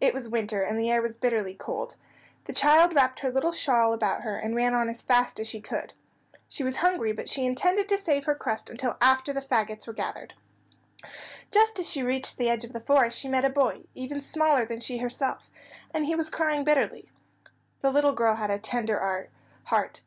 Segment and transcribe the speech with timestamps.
[0.00, 1.94] It was winter, and the air was bitterly cold.
[2.46, 5.60] The child wrapped her little shawl about her, and ran on as fast as she
[5.60, 5.92] could.
[6.48, 9.92] She was hungry, but she intended to save her crust until after the fagots were
[9.92, 10.34] gathered.
[11.52, 14.64] Just as she reached the edge of the forest she met a boy, even smaller
[14.66, 15.48] than she herself,
[15.94, 17.08] and he was crying bitterly.
[17.82, 19.28] The little girl had a tender
[19.66, 20.00] heart.